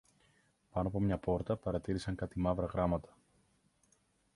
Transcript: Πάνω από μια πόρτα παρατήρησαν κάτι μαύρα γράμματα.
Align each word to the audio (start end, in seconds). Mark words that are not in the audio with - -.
Πάνω 0.71 0.87
από 0.87 0.99
μια 0.99 1.17
πόρτα 1.17 1.55
παρατήρησαν 1.57 2.15
κάτι 2.15 2.39
μαύρα 2.39 2.65
γράμματα. 2.65 3.09